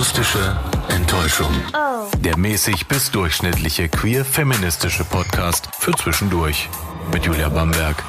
[0.00, 0.56] Akustische
[0.88, 1.52] Enttäuschung.
[2.24, 6.70] Der mäßig bis durchschnittliche queer-feministische Podcast für zwischendurch.
[7.12, 8.02] Mit Julia Bamberg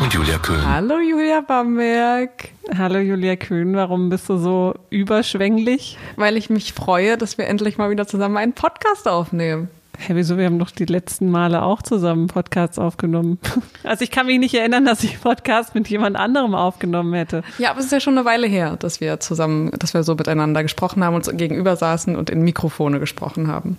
[0.00, 0.66] und Julia Köhn.
[0.66, 2.48] Hallo Julia Bamberg.
[2.78, 5.98] Hallo Julia Kühn, warum bist du so überschwänglich?
[6.16, 9.68] Weil ich mich freue, dass wir endlich mal wieder zusammen einen Podcast aufnehmen.
[9.98, 10.36] Hä, wieso?
[10.36, 13.38] Wir haben doch die letzten Male auch zusammen Podcasts aufgenommen.
[13.84, 17.42] Also ich kann mich nicht erinnern, dass ich Podcast mit jemand anderem aufgenommen hätte.
[17.58, 20.14] Ja, aber es ist ja schon eine Weile her, dass wir zusammen, dass wir so
[20.14, 23.76] miteinander gesprochen haben, uns gegenüber saßen und in Mikrofone gesprochen haben.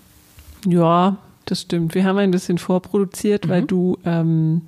[0.66, 1.96] Ja, das stimmt.
[1.96, 4.62] Wir haben ein bisschen vorproduziert, weil du, ähm,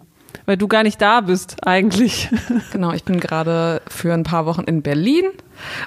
[0.46, 2.30] weil du gar nicht da bist eigentlich.
[2.72, 5.26] Genau, ich bin gerade für ein paar Wochen in Berlin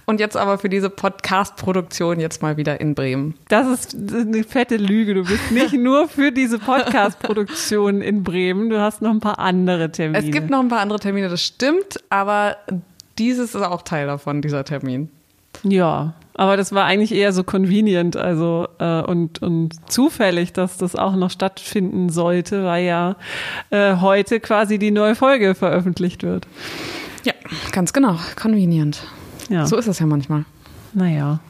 [0.07, 3.35] und jetzt aber für diese Podcast-Produktion jetzt mal wieder in Bremen.
[3.49, 5.15] Das ist eine fette Lüge.
[5.15, 9.91] Du bist nicht nur für diese Podcast-Produktion in Bremen, du hast noch ein paar andere
[9.93, 10.25] Termine.
[10.25, 12.57] Es gibt noch ein paar andere Termine, das stimmt, aber
[13.19, 15.11] dieses ist auch Teil davon, dieser Termin.
[15.63, 20.97] Ja, aber das war eigentlich eher so convenient, also äh, und, und zufällig, dass das
[20.97, 23.17] auch noch stattfinden sollte, weil ja
[23.71, 26.47] äh, heute quasi die neue Folge veröffentlicht wird.
[27.25, 27.35] Ja,
[27.73, 29.07] ganz genau, convenient.
[29.51, 29.67] Ja.
[29.67, 30.45] So ist es ja manchmal.
[30.95, 31.41] Naja,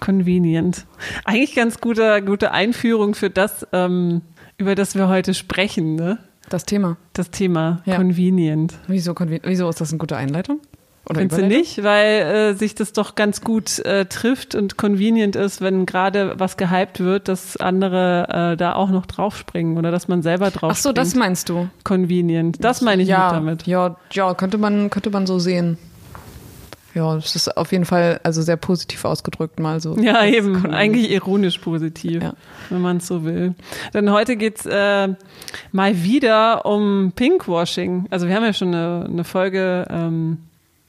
[0.00, 0.84] convenient.
[1.24, 4.22] Eigentlich ganz gute, gute Einführung für das, ähm,
[4.58, 6.18] über das wir heute sprechen, ne?
[6.50, 6.96] Das Thema.
[7.12, 7.96] Das Thema Ja.
[7.96, 8.74] convenient.
[8.86, 10.60] Wieso, wieso ist das eine gute Einleitung?
[11.08, 11.82] Oder Findest du nicht?
[11.82, 16.56] Weil äh, sich das doch ganz gut äh, trifft und convenient ist, wenn gerade was
[16.58, 20.76] gehypt wird, dass andere äh, da auch noch draufspringen oder dass man selber drauf Ach
[20.76, 21.68] so, das meinst du?
[21.84, 22.62] convenient.
[22.62, 23.66] Das meine ich ja, mit damit.
[23.66, 25.78] Ja, ja, könnte man, könnte man so sehen.
[26.94, 29.96] Ja, das ist auf jeden Fall also sehr positiv ausgedrückt mal so.
[29.98, 30.66] Ja, eben.
[30.72, 32.32] Eigentlich ironisch positiv, Ja.
[32.70, 33.54] wenn man es so will.
[33.94, 35.08] Denn heute geht's äh,
[35.70, 38.06] mal wieder um Pinkwashing.
[38.10, 40.38] Also wir haben ja schon eine, eine Folge ähm,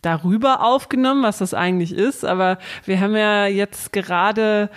[0.02, 2.26] darüber aufgenommen, was das eigentlich ist.
[2.26, 4.70] Aber wir haben ja jetzt gerade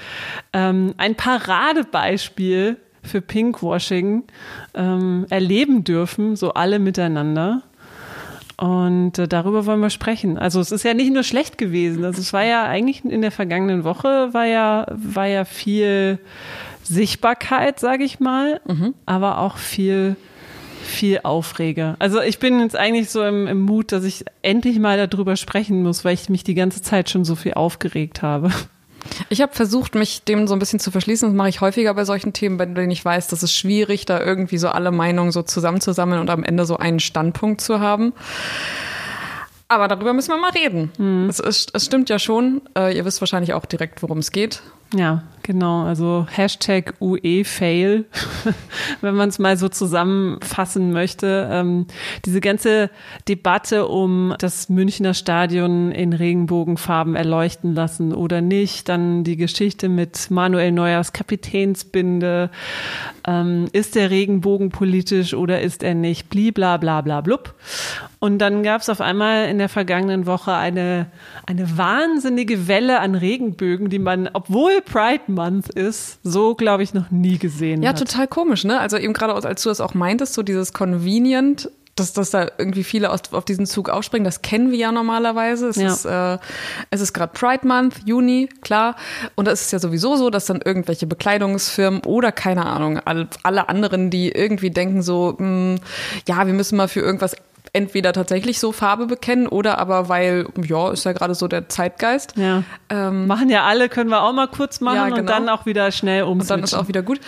[0.53, 4.25] ähm, ein Paradebeispiel für Pinkwashing
[4.75, 7.63] ähm, erleben dürfen, so alle miteinander.
[8.57, 10.39] Und äh, darüber wollen wir sprechen.
[10.39, 12.05] Also es ist ja nicht nur schlecht gewesen.
[12.05, 16.21] Also es war ja eigentlich in der vergangenen Woche war ja, war ja viel
[16.85, 18.61] Sichtbarkeit, sage ich mal,
[19.07, 20.17] aber auch viel,
[20.83, 21.97] viel Aufreger.
[21.99, 25.83] Also ich bin jetzt eigentlich so im, im Mut, dass ich endlich mal darüber sprechen
[25.83, 28.51] muss, weil ich mich die ganze Zeit schon so viel aufgeregt habe.
[29.29, 31.29] Ich habe versucht, mich dem so ein bisschen zu verschließen.
[31.29, 34.21] Das mache ich häufiger bei solchen Themen, bei denen ich weiß, das ist schwierig, da
[34.21, 38.13] irgendwie so alle Meinungen so zusammenzusammeln und am Ende so einen Standpunkt zu haben.
[39.69, 41.29] Aber darüber müssen wir mal reden.
[41.29, 42.61] Es, ist, es stimmt ja schon.
[42.77, 44.63] Äh, ihr wisst wahrscheinlich auch direkt, worum es geht.
[44.95, 45.85] Ja, genau.
[45.85, 48.05] Also Hashtag UE-Fail,
[49.01, 51.49] wenn man es mal so zusammenfassen möchte.
[51.51, 51.87] Ähm,
[52.27, 52.91] diese ganze
[53.27, 58.89] Debatte um das Münchner Stadion in Regenbogenfarben erleuchten lassen oder nicht.
[58.91, 62.51] Dann die Geschichte mit Manuel Neuers Kapitänsbinde.
[63.27, 66.29] Ähm, ist der Regenbogen politisch oder ist er nicht?
[66.29, 67.55] Blibla bla bla blub.
[68.19, 71.07] Und dann gab es auf einmal in der vergangenen Woche eine,
[71.45, 77.11] eine wahnsinnige Welle an Regenbögen, die man, obwohl Pride Month ist, so glaube ich noch
[77.11, 77.99] nie gesehen Ja, hat.
[77.99, 78.79] total komisch, ne?
[78.81, 82.85] Also eben gerade als du das auch meintest, so dieses Convenient, dass, dass da irgendwie
[82.85, 85.69] viele aus, auf diesen Zug aufspringen, das kennen wir ja normalerweise.
[85.69, 85.93] Es Ja.
[85.93, 86.39] ist, äh,
[86.91, 88.97] es ist gerade Pride Month, Juni, klar.
[89.35, 93.69] Und da ist ja sowieso so, dass dann irgendwelche Bekleidungsfirmen oder keine Ahnung, alle, alle
[93.69, 95.77] anderen, die irgendwie denken so, mh,
[96.27, 97.37] ja, wir müssen mal für irgendwas
[97.75, 102.35] entweder tatsächlich so Farbe bekennen oder aber weil, ja, ist ja gerade so der Zeitgeist.
[102.37, 102.65] Ja.
[102.91, 105.33] Ähm, Machen ja alle, können wir auch mal kurz machen Ja, und genau.
[105.33, 107.21] dann auch wieder schnell Und dann ist auch wieder gut.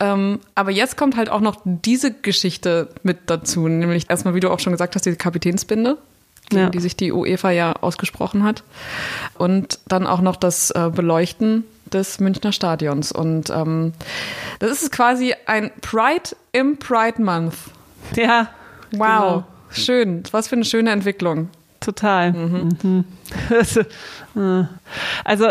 [0.00, 4.50] Ähm, aber jetzt kommt halt auch noch diese Geschichte mit dazu, nämlich erstmal, wie du
[4.50, 5.96] auch schon gesagt hast, diese Kapitänsbinde,
[6.52, 6.68] Ja.
[6.68, 8.64] die sich die UEFA ja ausgesprochen hat.
[9.38, 13.12] Und dann auch noch das äh, Beleuchten des Münchner Stadions.
[13.12, 13.92] Und ähm,
[14.58, 17.54] das ist quasi ein Pride im Pride Month.
[18.16, 18.48] ja,
[18.90, 19.44] Wow, Genau.
[19.72, 20.22] Schön.
[20.30, 21.48] Was für eine schöne Entwicklung.
[21.80, 22.32] Total.
[22.32, 23.04] Mhm.
[23.50, 24.64] Also, äh,
[25.24, 25.48] Also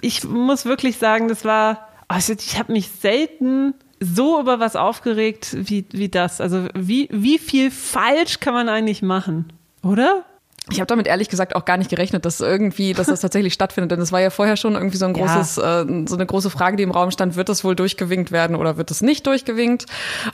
[0.00, 5.56] ich muss wirklich sagen, das war, also ich habe mich selten so über was aufgeregt
[5.58, 6.40] wie, wie das.
[6.40, 9.52] Also wie, wie viel falsch kann man eigentlich machen,
[9.82, 10.24] oder?
[10.70, 13.90] Ich habe damit ehrlich gesagt auch gar nicht gerechnet, dass irgendwie, dass das tatsächlich stattfindet.
[13.90, 15.26] Denn es war ja vorher schon irgendwie so ein Ja.
[15.26, 18.56] großes, äh, so eine große Frage, die im Raum stand: Wird das wohl durchgewinkt werden
[18.56, 19.84] oder wird es nicht durchgewinkt?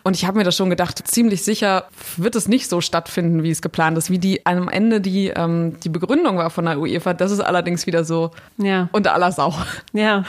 [0.05, 1.87] Und ich habe mir das schon gedacht, ziemlich sicher
[2.17, 5.81] wird es nicht so stattfinden, wie es geplant ist, wie die am Ende die ähm,
[5.81, 7.12] die Begründung war von der UEFA.
[7.12, 8.88] Das ist allerdings wieder so Ja.
[8.93, 9.53] unter aller Sau.
[9.93, 10.25] Ja,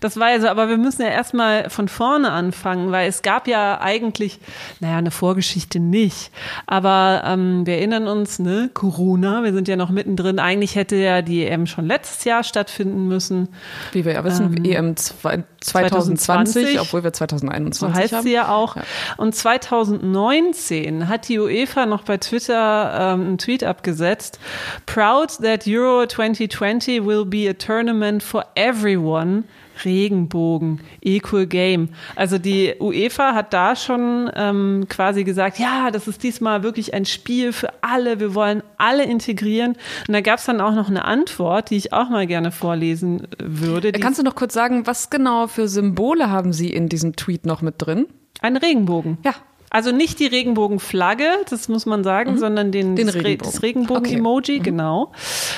[0.00, 3.48] das war ja so, aber wir müssen ja erstmal von vorne anfangen, weil es gab
[3.48, 4.38] ja eigentlich,
[4.80, 6.30] naja, eine Vorgeschichte nicht,
[6.66, 9.42] aber ähm, wir erinnern uns, ne, Corona?
[9.42, 10.38] Wir sind ja noch mittendrin.
[10.38, 13.48] Eigentlich hätte ja die EM schon letztes Jahr stattfinden müssen.
[13.92, 18.22] Wie wir ja wissen, ähm, EM 2020, 2020, obwohl wir 2021 so heißt haben.
[18.22, 18.76] sie ja auch.
[18.76, 18.82] Ja.
[19.16, 24.38] Und 2019 hat die UEFA noch bei Twitter ähm, einen Tweet abgesetzt.
[24.86, 29.44] Proud that Euro 2020 will be a tournament for everyone
[29.84, 31.90] Regenbogen, Equal Game.
[32.14, 37.04] Also die UEFA hat da schon ähm, quasi gesagt, ja, das ist diesmal wirklich ein
[37.04, 39.76] Spiel für alle, wir wollen alle integrieren.
[40.06, 43.24] Und da gab es dann auch noch eine Antwort, die ich auch mal gerne vorlesen
[43.24, 43.92] äh, würde.
[43.92, 47.62] Kannst du noch kurz sagen, was genau für Symbole haben Sie in diesem Tweet noch
[47.62, 48.06] mit drin?
[48.40, 49.18] Ein Regenbogen.
[49.24, 49.34] Ja.
[49.70, 52.38] Also nicht die Regenbogenflagge, das muss man sagen, mhm.
[52.38, 53.60] sondern den, den das Regenbogen.
[53.60, 54.60] Regenbogen-Emoji, okay.
[54.60, 54.64] mhm.
[54.64, 55.12] genau.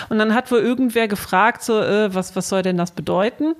[0.08, 3.54] Und dann hat wohl irgendwer gefragt, so, äh, was, was soll denn das bedeuten?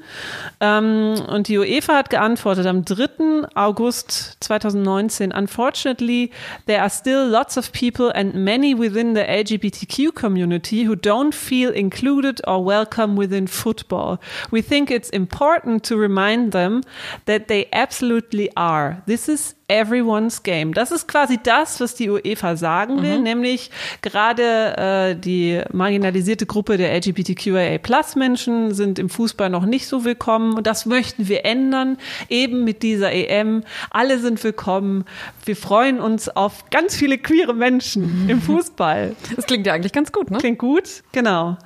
[0.60, 3.48] Ähm, und die UEFA hat geantwortet am 3.
[3.54, 6.30] August 2019, unfortunately,
[6.66, 11.70] there are still lots of people and many within the LGBTQ community who don't feel
[11.70, 14.18] included or welcome within football.
[14.50, 16.82] We think it's important to remind them
[17.26, 19.02] that they absolutely are.
[19.06, 20.72] This is everyone's game.
[20.72, 23.22] Das ist quasi das, was die UEFA sagen will, mhm.
[23.22, 23.70] nämlich
[24.00, 30.66] gerade äh, die marginalisierte Gruppe der LGBTQIA-Plus-Menschen sind im Fußball noch nicht so willkommen und
[30.66, 31.98] das möchten wir ändern,
[32.30, 33.62] eben mit dieser EM.
[33.90, 35.04] Alle sind willkommen.
[35.44, 38.30] Wir freuen uns auf ganz viele queere Menschen mhm.
[38.30, 39.14] im Fußball.
[39.36, 40.38] Das klingt ja eigentlich ganz gut, ne?
[40.38, 41.58] Klingt gut, genau.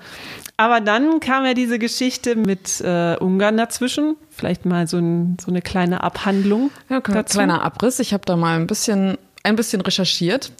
[0.57, 4.17] Aber dann kam ja diese Geschichte mit äh, Ungarn dazwischen.
[4.43, 6.73] Vielleicht mal so, ein, so eine kleine Abhandlung.
[6.89, 7.39] Ja, dazu.
[7.39, 8.01] kleiner Abriss.
[8.01, 10.51] Ich habe da mal ein bisschen, ein bisschen recherchiert.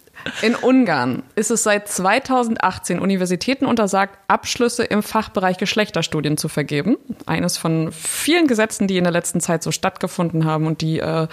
[0.41, 6.97] In Ungarn ist es seit 2018 Universitäten untersagt, Abschlüsse im Fachbereich Geschlechterstudien zu vergeben.
[7.25, 11.27] Eines von vielen Gesetzen, die in der letzten Zeit so stattgefunden haben und die, äh,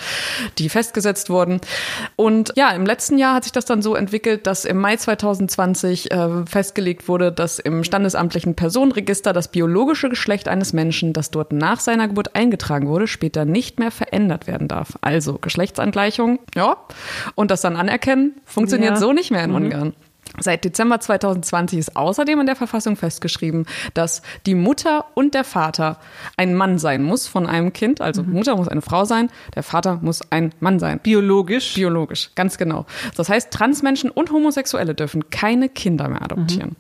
[0.59, 1.61] die festgesetzt wurden.
[2.17, 6.11] Und ja, im letzten Jahr hat sich das dann so entwickelt, dass im Mai 2020
[6.11, 11.81] äh, festgelegt wurde, dass im standesamtlichen Personenregister das biologische Geschlecht eines Menschen, das dort nach
[11.81, 14.99] seiner Geburt eingetragen wurde, später nicht mehr verändert werden darf.
[15.01, 16.77] Also Geschlechtsangleichung, ja,
[17.37, 19.01] und das dann anerkennen, funktioniert funktioniert ja.
[19.01, 19.57] so nicht mehr in mhm.
[19.57, 19.93] Ungarn.
[20.39, 25.99] Seit Dezember 2020 ist außerdem in der Verfassung festgeschrieben, dass die Mutter und der Vater
[26.37, 28.01] ein Mann sein muss von einem Kind.
[28.01, 28.35] Also mhm.
[28.35, 31.01] Mutter muss eine Frau sein, der Vater muss ein Mann sein.
[31.03, 31.75] Biologisch?
[31.75, 32.87] Biologisch, ganz genau.
[33.17, 36.71] Das heißt, Transmenschen und Homosexuelle dürfen keine Kinder mehr adoptieren.
[36.71, 36.77] Mhm.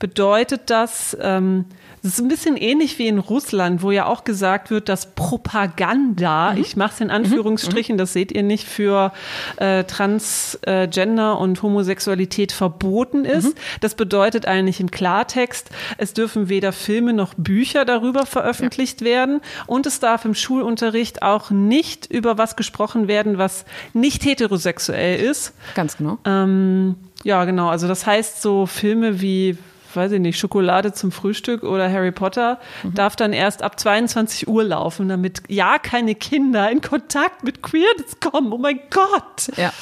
[0.00, 1.64] bedeutet das, ähm,
[2.02, 6.52] das ist ein bisschen ähnlich wie in Russland, wo ja auch gesagt wird, dass Propaganda,
[6.52, 6.60] mhm.
[6.60, 7.98] ich mache es in Anführungsstrichen, mhm.
[7.98, 9.12] das seht ihr nicht, für
[9.56, 13.46] äh, Transgender äh, und Homosexualität verboten ist.
[13.46, 13.60] Mhm.
[13.80, 19.06] Das bedeutet eigentlich im Klartext, es dürfen weder Filme noch Bücher darüber veröffentlicht ja.
[19.06, 25.20] werden und es darf im Schulunterricht auch nicht über was gesprochen werden, was nicht heterosexuell
[25.20, 25.52] ist.
[25.74, 26.18] Ganz genau.
[26.24, 27.68] Ähm, ja, genau.
[27.68, 29.58] Also das heißt, so Filme wie
[29.94, 32.94] weiß ich nicht, Schokolade zum Frühstück oder Harry Potter, mhm.
[32.94, 38.20] darf dann erst ab 22 Uhr laufen, damit ja keine Kinder in Kontakt mit Queerness
[38.20, 38.52] kommen.
[38.52, 39.48] Oh mein Gott!
[39.56, 39.72] Ja.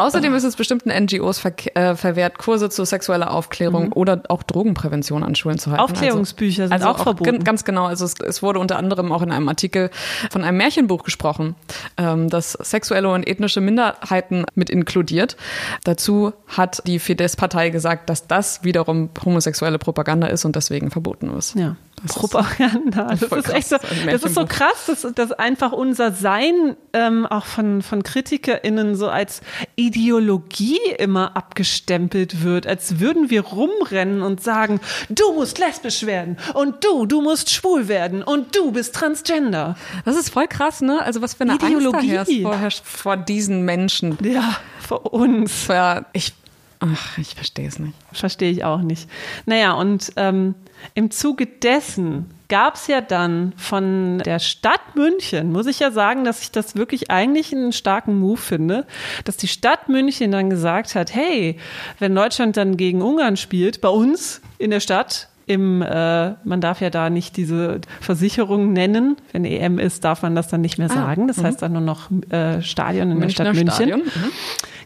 [0.00, 3.92] Außerdem ist es bestimmten NGOs ver äh, verwehrt, Kurse zur sexueller Aufklärung mhm.
[3.94, 5.82] oder auch Drogenprävention an Schulen zu halten.
[5.82, 7.44] Aufklärungsbücher also, sind also auch, auch verboten.
[7.44, 7.86] Ganz genau.
[7.86, 9.90] Also es, es, wurde unter anderem auch in einem Artikel
[10.30, 11.54] von einem Märchenbuch gesprochen,
[11.96, 15.36] ähm, das sexuelle und ethnische Minderheiten mit inkludiert.
[15.84, 21.54] Dazu hat die Fidesz-Partei gesagt, dass das wiederum homosexuelle Propaganda ist und deswegen verboten ist.
[21.54, 21.76] Ja.
[22.02, 23.12] Das Propaganda.
[23.12, 23.76] Ist, das, ist echt so,
[24.06, 29.08] das ist so krass, dass, dass einfach unser Sein ähm, auch von, von KritikerInnen so
[29.08, 29.42] als
[29.76, 36.84] Ideologie immer abgestempelt wird, als würden wir rumrennen und sagen, du musst lesbisch werden und
[36.84, 39.76] du, du musst schwul werden und du bist transgender.
[40.04, 41.02] Das ist voll krass, ne?
[41.02, 44.16] Also was für eine Ideologie vorherrscht vor diesen Menschen.
[44.22, 45.68] Ja, vor uns.
[45.68, 46.32] Ja, ich
[46.80, 47.94] Ach, ich verstehe es nicht.
[48.12, 49.08] Verstehe ich auch nicht.
[49.44, 50.54] Naja, und ähm,
[50.94, 56.24] im Zuge dessen gab es ja dann von der Stadt München, muss ich ja sagen,
[56.24, 58.86] dass ich das wirklich eigentlich einen starken Move finde,
[59.24, 61.58] dass die Stadt München dann gesagt hat, hey,
[61.98, 66.80] wenn Deutschland dann gegen Ungarn spielt, bei uns in der Stadt, im, äh, man darf
[66.80, 69.16] ja da nicht diese Versicherung nennen.
[69.32, 71.26] Wenn EM ist, darf man das dann nicht mehr ah, sagen.
[71.26, 74.04] Das ah, heißt dann nur noch äh, Stadion in Münchner der Stadt München.
[74.04, 74.30] Mhm.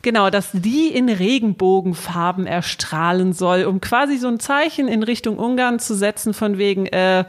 [0.04, 5.78] Genau, dass die in Regenbogenfarben erstrahlen soll, um quasi so ein Zeichen in Richtung Ungarn
[5.78, 7.24] zu setzen von wegen, äh,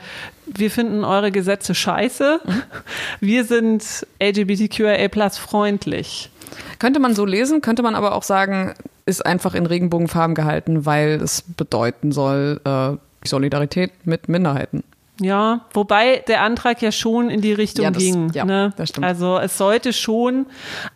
[0.45, 2.63] wir finden eure Gesetze scheiße, mhm.
[3.21, 6.29] wir sind LGBTQIA plus freundlich.
[6.77, 8.73] Könnte man so lesen, könnte man aber auch sagen,
[9.05, 14.83] ist einfach in Regenbogenfarben gehalten, weil es bedeuten soll, äh, Solidarität mit Minderheiten.
[15.21, 18.31] Ja, wobei der Antrag ja schon in die Richtung Ja, das- ging.
[18.33, 18.73] ja, ne?
[18.75, 19.05] das stimmt.
[19.05, 20.45] Also es sollte schon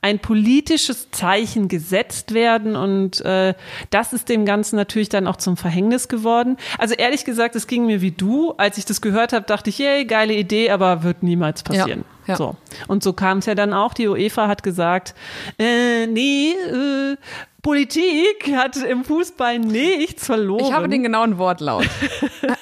[0.02, 3.54] ein politisches Zeichen gesetzt werden und äh,
[3.92, 6.58] das ist dem Ganzen natürlich dann auch zum Verhängnis geworden.
[6.78, 8.52] Also ehrlich gesagt, es ging mir wie du.
[8.58, 12.00] Als ich das gehört habe, dachte ich, yay, geile Idee, aber wird niemals passieren.
[12.02, 12.36] Ja, ja.
[12.36, 12.56] So.
[12.88, 13.94] Und so kam es ja dann auch.
[13.94, 15.16] Die UEFA hat gesagt,
[15.58, 17.18] äh, nee, äh,
[17.62, 20.64] Politik hat im Fußball nichts verloren.
[20.66, 21.86] Ich habe den genauen Wortlaut.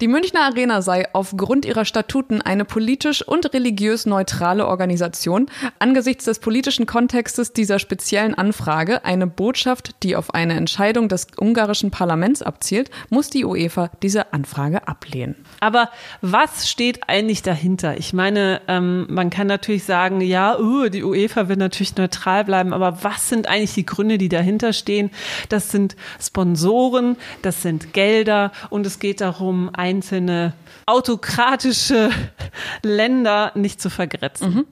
[0.00, 5.46] Die Münchner Arena sei aufgrund ihrer Statuten eine politisch und religiös neutrale Organisation.
[5.78, 11.90] Angesichts des politischen Kontextes dieser speziellen Anfrage, eine Botschaft, die auf eine Entscheidung des ungarischen
[11.90, 15.36] Parlaments abzielt, muss die UEFA diese Anfrage ablehnen.
[15.60, 15.90] Aber
[16.20, 17.96] was steht eigentlich dahinter?
[17.98, 22.72] Ich meine, ähm, man kann natürlich sagen, ja, uh, die UEFA will natürlich neutral bleiben,
[22.72, 25.10] aber was sind eigentlich die Gründe, die dahinter stehen?
[25.48, 30.54] Das sind Sponsoren, das sind Gelder und es geht darum, einzelne
[30.86, 32.10] autokratische
[32.82, 34.66] Länder nicht zu vergrätzen.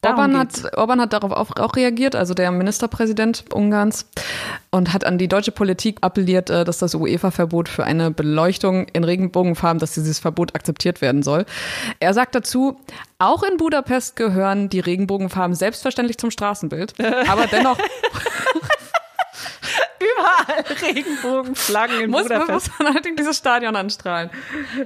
[0.00, 0.64] Darum Orban geht's.
[0.64, 4.06] hat, Orban hat darauf auch, auch reagiert, also der Ministerpräsident Ungarns,
[4.70, 9.04] und hat an die deutsche Politik appelliert, äh, dass das UEFA-Verbot für eine Beleuchtung in
[9.04, 11.46] Regenbogenfarben, dass dieses Verbot akzeptiert werden soll.
[12.00, 12.80] Er sagt dazu,
[13.18, 16.94] auch in Budapest gehören die Regenbogenfarben selbstverständlich zum Straßenbild,
[17.28, 17.78] aber dennoch
[20.00, 22.50] Überall Regenbogenflaggen in muss, Budapest.
[22.50, 24.30] muss man halt in dieses Stadion anstrahlen.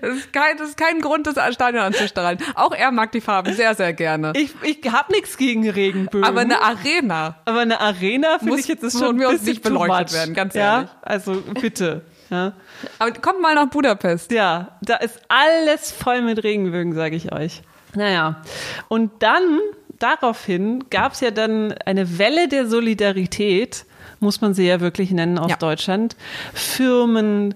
[0.01, 2.39] Das ist, kein, das ist kein Grund, das Stadion anzustrahlen.
[2.55, 4.33] Auch er mag die Farben sehr, sehr gerne.
[4.37, 6.25] Ich, ich habe nichts gegen Regenbögen.
[6.25, 9.63] aber eine Arena Aber eine Arena finde Muss ich jetzt ist schon aus bisschen nicht
[9.63, 10.77] beleuchtet werden, ganz ja?
[10.77, 10.91] ehrlich.
[11.03, 12.03] Also bitte.
[12.31, 12.53] Ja.
[12.99, 14.33] Aber kommt mal nach Budapest.
[14.33, 17.63] ja, da ist alles voll mit Regenbögen, sage ich euch.
[17.95, 18.43] Naja,
[18.89, 19.59] und dann,
[19.99, 23.85] daraufhin, gab es ja dann eine Welle der Solidarität,
[24.23, 25.57] muss man sie ja wirklich nennen aus Ja.
[25.57, 26.17] Deutschland.
[26.55, 27.55] Firmen,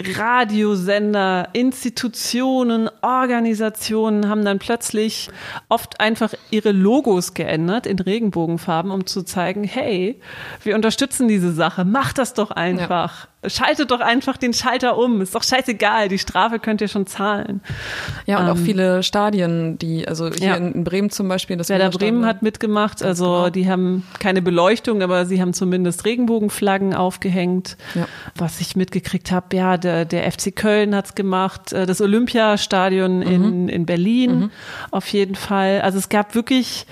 [0.00, 5.28] Radiosender, Institutionen, Organisationen haben dann plötzlich
[5.68, 10.20] oft einfach ihre Logos geändert in Regenbogenfarben, um zu zeigen, hey,
[10.62, 13.28] wir unterstützen diese Sache, macht das doch einfach.
[13.48, 17.60] Schaltet doch einfach den Schalter um, ist doch scheißegal, die Strafe könnt ihr schon zahlen.
[18.26, 20.54] Ja, und auch Ähm, viele Stadien, die, also hier Ja.
[20.56, 22.14] in, Bremen zum Beispiel, das Werder Weserstadion.
[22.20, 23.50] Bremen hat mitgemacht, also genau.
[23.50, 27.76] die haben keine Beleuchtung, aber sie haben zumindest Regenbogenflaggen aufgehängt.
[27.94, 28.06] Ja.
[28.36, 33.22] Was ich mitgekriegt habe, ja, der, der FC Köln hat's gemacht, äh, das Olympiastadion Mhm.
[33.26, 34.50] in, in Berlin
[34.90, 35.80] auf jeden Fall.
[35.82, 36.86] Also es gab wirklich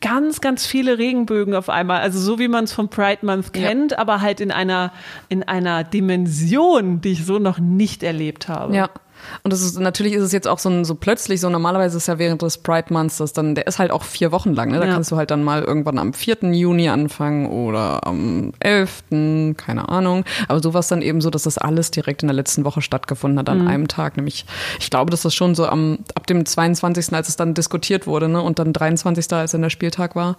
[0.00, 2.00] ganz, ganz viele Regenbögen auf einmal.
[2.00, 3.68] Also so wie man es vom Pride Month Ja.
[3.68, 4.92] kennt, aber halt in einer,
[5.28, 8.74] in einer Dimension, die ich so noch nicht erlebt habe.
[8.74, 8.90] Ja.
[9.42, 12.08] Und das ist, natürlich ist es jetzt auch so, ein, so plötzlich so, normalerweise ist
[12.08, 14.78] ja während des Pride Months, das dann, der ist halt auch vier Wochen lang, ne?
[14.80, 14.92] Da Ja.
[14.92, 16.38] kannst du halt dann mal irgendwann am 4.
[16.52, 20.24] Juni anfangen oder am 11., keine Ahnung.
[20.48, 22.82] Aber so war es dann eben so, dass das alles direkt in der letzten Woche
[22.82, 23.68] stattgefunden hat, an Mhm.
[23.68, 24.16] einem Tag.
[24.16, 24.44] Nämlich,
[24.80, 28.28] ich glaube, dass das schon so am, ab dem 22., als es dann diskutiert wurde,
[28.28, 28.40] ne?
[28.42, 30.36] Und dann 23., als dann der Spieltag war,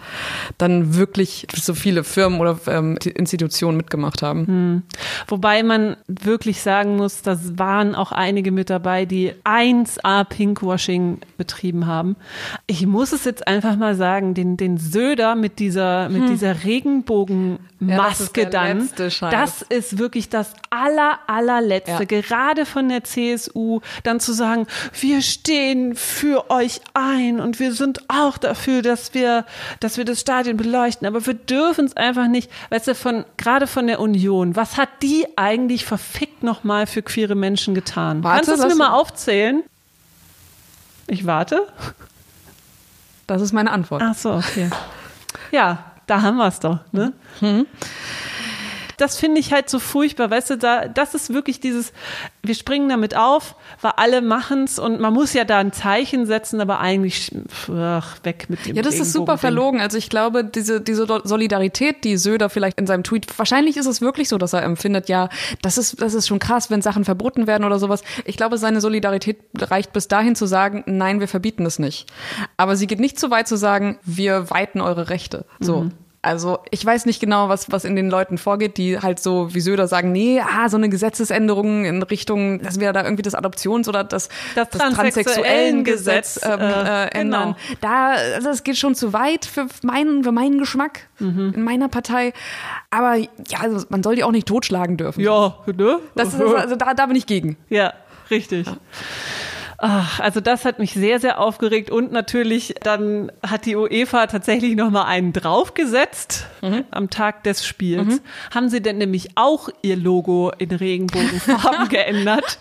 [0.58, 4.84] dann wirklich so viele Firmen oder ähm, Institutionen mitgemacht haben.
[5.28, 11.88] Wobei man wirklich sagen muss, das waren auch einige mit dabei, die 1A Pinkwashing betrieben
[11.88, 12.16] haben.
[12.68, 16.54] Ich muss es jetzt einfach mal sagen, den, den Söder mit dieser, mit dieser Ja,
[16.54, 18.90] das ist Regenbogenmaske der dann,
[19.32, 22.22] das ist wirklich das aller, allerletzte, Ja.
[22.22, 24.68] gerade von der CSU, dann zu sagen,
[25.00, 29.46] wir stehen für euch ein und wir sind auch dafür, dass wir,
[29.80, 33.68] dass wir das Stadion beleuchten, aber wir dürfen es einfach nicht, weißt du, von, gerade
[33.68, 38.24] von der Union, was hat die eigentlich verfickt nochmal für queere Menschen getan?
[38.24, 39.64] Warte, Kannst du mir mal aufzählen?
[41.08, 41.68] Ich warte.
[43.28, 44.02] Das ist meine Antwort.
[44.04, 44.70] Ach so, okay.
[45.52, 47.14] Ja, da haben wir es doch, ne?
[48.98, 51.94] Das finde ich halt so furchtbar, weißt du, da, das ist wirklich dieses,
[52.42, 56.60] wir springen damit auf, weil alle machen's und man muss ja da ein Zeichen setzen,
[56.60, 57.32] aber eigentlich,
[57.72, 59.80] ach, weg mit dem Ja, das ist super verlogen.
[59.80, 64.02] Also ich glaube, diese, diese Solidarität, die Söder vielleicht in seinem Tweet, wahrscheinlich ist es
[64.02, 65.30] wirklich so, dass er empfindet, ja,
[65.62, 68.02] das ist, das ist schon krass, wenn Sachen verboten werden oder sowas.
[68.26, 72.08] Ich glaube, seine Solidarität reicht bis dahin zu sagen, nein, wir verbieten es nicht.
[72.58, 75.46] Aber sie geht nicht so weit zu sagen, wir weiten eure Rechte.
[75.60, 75.90] So.
[76.28, 79.62] Also ich weiß nicht genau, was, was in den Leuten vorgeht, die halt so wie
[79.62, 83.88] Söder sagen, nee, ah, so eine Gesetzesänderung in Richtung, dass wir da irgendwie das Adoptions-
[83.88, 87.56] oder das, Das Transsexuellengesetz, ähm, äh, äh, ändern.
[87.56, 87.78] genau.
[87.80, 92.34] Da, also es geht schon zu weit für meinen, für meinen Geschmack in meiner Partei.
[92.92, 93.30] Aber ja,
[93.62, 95.22] also man soll die auch nicht totschlagen dürfen.
[95.22, 96.00] Ja, ne?
[96.16, 97.58] Das ist, also da, da bin ich gegen.
[97.70, 97.94] Ja,
[98.30, 98.68] richtig.
[99.80, 104.76] Ach, also das hat mich sehr, sehr aufgeregt und natürlich dann hat die UEFA tatsächlich
[104.76, 106.86] nochmal einen draufgesetzt mhm.
[106.90, 108.16] am Tag des Spiels.
[108.16, 108.20] Mhm.
[108.54, 112.60] Haben sie denn nämlich auch ihr Logo in Regenbogenfarben geändert?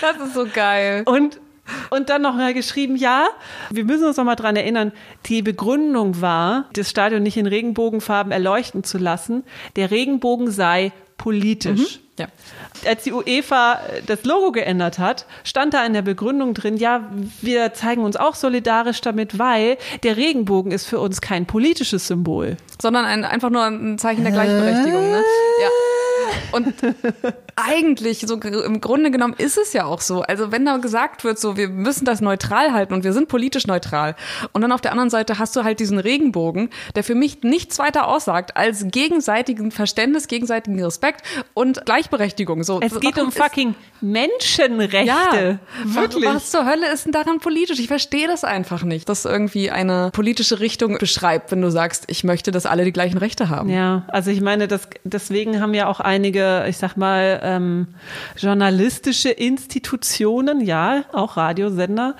[0.00, 1.02] Das ist so geil.
[1.04, 1.40] Und
[1.90, 3.28] und dann noch mal geschrieben, ja,
[3.70, 4.92] wir müssen uns noch mal dran erinnern,
[5.26, 9.44] die Begründung war, das Stadion nicht in Regenbogenfarben erleuchten zu lassen.
[9.76, 11.80] Der Regenbogen sei politisch.
[11.80, 12.02] Mhm.
[12.18, 12.26] Ja.
[12.86, 17.10] Als die UEFA das Logo geändert hat, stand da in der Begründung drin, ja,
[17.42, 22.56] wir zeigen uns auch solidarisch damit, weil der Regenbogen ist für uns kein politisches Symbol.
[22.80, 25.10] Sondern ein, einfach nur ein Zeichen der Gleichberechtigung.
[25.10, 25.22] Ne?
[25.62, 25.68] Ja.
[26.52, 26.74] Und
[27.64, 30.22] eigentlich, so im Grunde genommen ist es ja auch so.
[30.22, 33.66] Also wenn da gesagt wird, so wir müssen das neutral halten und wir sind politisch
[33.66, 34.16] neutral.
[34.52, 37.78] Und dann auf der anderen Seite hast du halt diesen Regenbogen, der für mich nichts
[37.78, 41.22] weiter aussagt als gegenseitigen Verständnis, gegenseitigen Respekt
[41.54, 42.62] und Gleichberechtigung.
[42.62, 45.06] So, es geht um fucking Menschenrechte.
[45.06, 46.24] Ja, wirklich.
[46.24, 47.78] Was zur Hölle ist denn daran politisch?
[47.78, 52.24] Ich verstehe das einfach nicht, dass irgendwie eine politische Richtung beschreibt, wenn du sagst, ich
[52.24, 53.68] möchte, dass alle die gleichen Rechte haben.
[53.68, 57.88] Ja, also ich meine, das, deswegen haben ja auch einige, ich sag mal, ähm,
[58.36, 62.16] journalistische Institutionen, ja, auch Radiosender,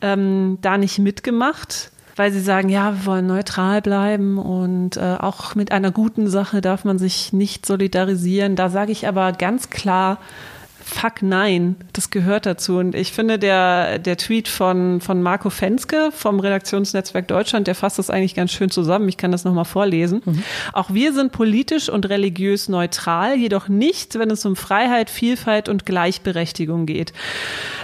[0.00, 5.54] ähm, da nicht mitgemacht weil sie sagen, ja, wir wollen neutral bleiben und äh, auch
[5.54, 8.54] mit einer guten Sache darf man sich nicht solidarisieren.
[8.54, 10.18] Da sage ich aber ganz klar,
[10.84, 12.76] fuck nein, das gehört dazu.
[12.76, 17.98] Und ich finde, der, der Tweet von, von Marco Fenske vom Redaktionsnetzwerk Deutschland, der fasst
[17.98, 19.08] das eigentlich ganz schön zusammen.
[19.08, 20.22] Ich kann das nochmal vorlesen.
[20.24, 20.42] Mhm.
[20.72, 25.86] Auch wir sind politisch und religiös neutral, jedoch nicht, wenn es um Freiheit, Vielfalt und
[25.86, 27.12] Gleichberechtigung geht.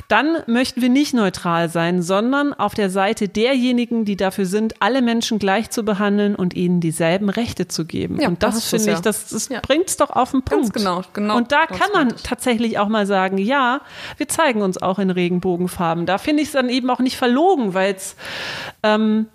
[0.08, 5.02] Dann möchten wir nicht neutral sein, sondern auf der Seite derjenigen, die dafür sind, alle
[5.02, 8.20] Menschen gleich zu behandeln und ihnen dieselben Rechte zu geben.
[8.20, 9.60] Ja, und das, das finde ich, das, das ja.
[9.60, 10.72] bringt es doch auf den Punkt.
[10.72, 11.36] Ganz genau, genau.
[11.36, 13.80] Und da kann man tatsächlich auch mal sagen, ja,
[14.16, 16.06] wir zeigen uns auch in Regenbogenfarben.
[16.06, 18.16] Da finde ich es dann eben auch nicht verlogen, weil es
[18.82, 19.26] ähm,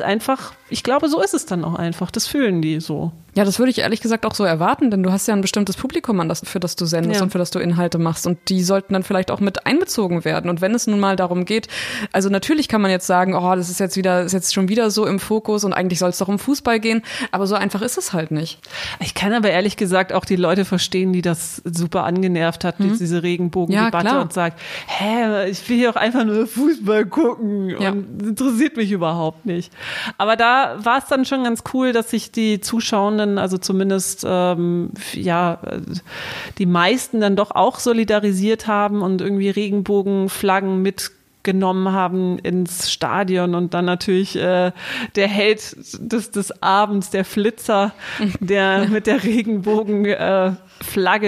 [0.00, 2.10] einfach, ich glaube, so ist es dann auch einfach.
[2.10, 3.12] Das fühlen die so.
[3.34, 5.76] Ja, das würde ich ehrlich gesagt auch so erwarten, denn du hast ja ein bestimmtes
[5.76, 7.24] Publikum, an das, für das du sendest ja.
[7.24, 8.26] und für das du Inhalte machst.
[8.26, 10.48] Und die sollten dann vielleicht auch mit einbezogen werden.
[10.48, 11.68] Und wenn es nun mal darum geht,
[12.12, 14.90] also natürlich kann man jetzt sagen, oh, das ist jetzt wieder, ist jetzt schon wieder
[14.90, 17.02] so im Fokus und eigentlich soll es doch um Fußball gehen.
[17.32, 18.60] Aber so einfach ist es halt nicht.
[19.00, 22.96] Ich kann aber ehrlich gesagt auch die Leute verstehen, die das super angenervt hat, mhm.
[22.98, 27.90] diese Regenbogendebatte ja, und sagt, hä, ich will hier auch einfach nur Fußball gucken ja.
[27.90, 29.72] und interessiert mich überhaupt nicht.
[30.18, 34.24] Aber da war es dann schon ganz cool, dass sich die Zuschauenden Betroffenen, also zumindest
[34.26, 35.58] ähm, ja
[36.58, 41.10] die meisten dann doch auch solidarisiert haben und irgendwie Regenbogenflaggen mit
[41.44, 44.72] genommen haben ins Stadion und dann natürlich äh,
[45.14, 47.92] der Held des, des Abends, der Flitzer,
[48.40, 50.52] der mit der Regenbogen äh,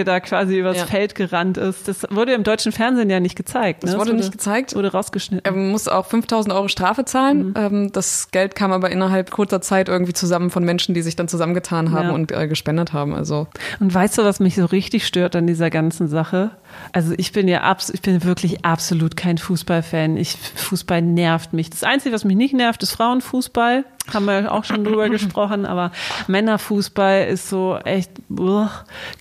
[0.04, 0.86] da quasi übers ja.
[0.86, 1.88] Feld gerannt ist.
[1.88, 3.82] Das wurde im deutschen Fernsehen ja nicht gezeigt.
[3.82, 3.90] Ne?
[3.90, 4.74] Das wurde, wurde nicht gezeigt.
[4.74, 5.44] Wurde rausgeschnitten.
[5.44, 7.48] Er muss auch 5000 Euro Strafe zahlen.
[7.48, 7.54] Mhm.
[7.56, 11.28] Ähm, das Geld kam aber innerhalb kurzer Zeit irgendwie zusammen von Menschen, die sich dann
[11.28, 12.14] zusammengetan haben ja.
[12.14, 13.14] und äh, gespendet haben.
[13.14, 13.46] Also.
[13.80, 16.50] Und weißt du, was mich so richtig stört an dieser ganzen Sache?
[16.92, 20.05] Also ich bin ja abs ich bin wirklich absolut kein Fußballfan.
[20.16, 21.70] Ich, Fußball nervt mich.
[21.70, 25.92] Das Einzige, was mich nicht nervt, ist Frauenfußball haben wir auch schon drüber gesprochen, aber
[26.28, 28.70] Männerfußball ist so echt, uah,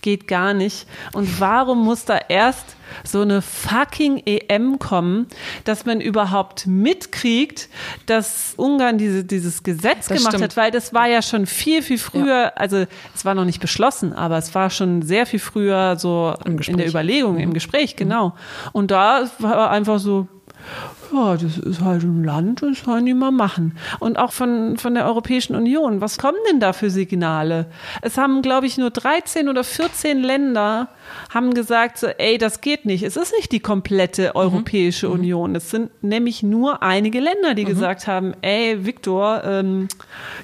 [0.02, 0.86] geht gar nicht.
[1.12, 5.26] Und warum muss da erst so eine fucking EM kommen,
[5.64, 7.68] dass man überhaupt mitkriegt,
[8.06, 10.44] dass Ungarn diese, dieses Gesetz das gemacht stimmt.
[10.44, 12.52] hat, weil das war ja schon viel, viel früher, ja.
[12.54, 16.76] also es war noch nicht beschlossen, aber es war schon sehr viel früher so in
[16.76, 17.40] der Überlegung, mhm.
[17.40, 18.34] im Gespräch, genau.
[18.72, 20.28] Und da war einfach so,
[21.12, 23.76] ja, das ist halt ein Land, das sollen die mal machen.
[24.00, 27.66] Und auch von, von der Europäischen Union, was kommen denn da für Signale?
[28.02, 30.88] Es haben, glaube ich, nur 13 oder 14 Länder
[31.30, 33.02] haben gesagt, so, ey, das geht nicht.
[33.02, 34.36] Es ist nicht die komplette mhm.
[34.36, 35.14] Europäische mhm.
[35.14, 35.54] Union.
[35.54, 37.68] Es sind nämlich nur einige Länder, die mhm.
[37.68, 39.88] gesagt haben, ey, Viktor, ähm,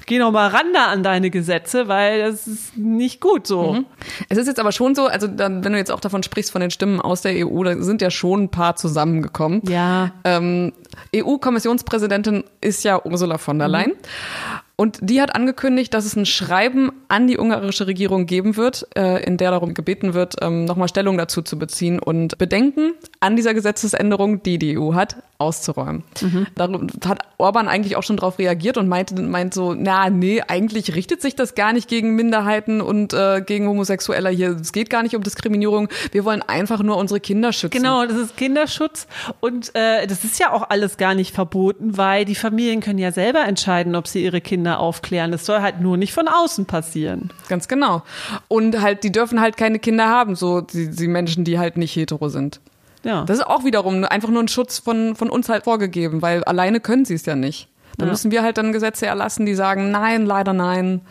[0.05, 3.73] geh noch mal ran da an deine Gesetze, weil das ist nicht gut so.
[3.73, 3.85] Mhm.
[4.29, 6.61] Es ist jetzt aber schon so, also dann, wenn du jetzt auch davon sprichst, von
[6.61, 9.61] den Stimmen aus der EU, da sind ja schon ein paar zusammengekommen.
[9.67, 10.11] Ja.
[10.23, 10.73] Ähm,
[11.15, 13.91] EU-Kommissionspräsidentin ist ja Ursula von der Leyen.
[13.91, 14.52] Mhm.
[14.75, 19.23] Und die hat angekündigt, dass es ein Schreiben an die ungarische Regierung geben wird, äh,
[19.23, 23.53] in der darum gebeten wird, ähm, nochmal Stellung dazu zu beziehen und Bedenken an dieser
[23.53, 26.03] Gesetzesänderung, die die EU hat, auszuräumen.
[26.21, 26.47] Mhm.
[26.55, 26.69] Da
[27.07, 31.21] hat Orban eigentlich auch schon darauf reagiert und meinte, meint so, na, nee, eigentlich richtet
[31.21, 34.57] sich das gar nicht gegen Minderheiten und äh, gegen Homosexuelle hier.
[34.59, 35.89] Es geht gar nicht um Diskriminierung.
[36.11, 37.77] Wir wollen einfach nur unsere Kinder schützen.
[37.77, 39.07] Genau, das ist Kinderschutz
[39.39, 43.11] und äh, das ist ja auch alles gar nicht verboten, weil die Familien können ja
[43.11, 45.31] selber entscheiden, ob sie ihre Kinder aufklären.
[45.31, 47.31] Das soll halt nur nicht von außen passieren.
[47.49, 48.03] Ganz genau.
[48.47, 51.95] Und halt, die dürfen halt keine Kinder haben, so die, die Menschen, die halt nicht
[51.95, 52.59] hetero sind.
[53.03, 53.25] Ja.
[53.25, 56.79] Das ist auch wiederum einfach nur ein Schutz von, von uns halt vorgegeben, weil alleine
[56.79, 57.67] können sie es ja nicht.
[57.97, 58.11] Da ja.
[58.11, 61.01] müssen wir halt dann Gesetze erlassen, die sagen, nein, leider nein.